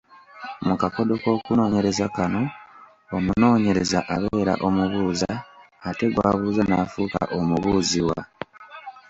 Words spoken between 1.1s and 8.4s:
k’okunoonyereza kano, omunoonyereza abeera, omubuuza, ate gw’abuuza n’afuuka omubuuzibwa.